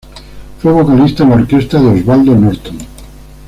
Fue 0.63 0.71
vocalista 0.71 1.21
en 1.21 1.29
la 1.29 1.35
Orquesta 1.35 1.79
de 1.79 2.01
Osvaldo 2.01 2.33
Norton. 2.33 2.75